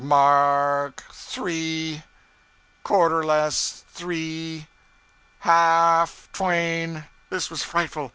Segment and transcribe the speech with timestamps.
[0.01, 2.03] M a r k three...
[2.81, 4.65] Quarter less three!...
[5.41, 8.09] Half twain!' This was frightful!